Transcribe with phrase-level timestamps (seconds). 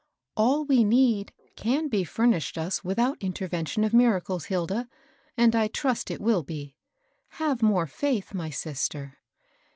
[0.21, 4.89] *'All we need can be furnished us without inter vention of miracles, Hilda;
[5.37, 6.75] and I trust it will be.
[7.37, 9.19] Have more faith, my sister."